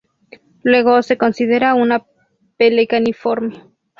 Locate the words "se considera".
1.03-1.75